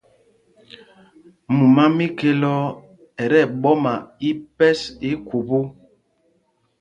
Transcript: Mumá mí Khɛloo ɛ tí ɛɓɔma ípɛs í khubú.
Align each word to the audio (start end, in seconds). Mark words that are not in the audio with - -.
Mumá 1.55 1.83
mí 1.95 2.05
Khɛloo 2.17 2.63
ɛ 3.21 3.25
tí 3.31 3.37
ɛɓɔma 3.45 3.93
ípɛs 4.29 4.79
í 5.09 5.11
khubú. 5.27 5.59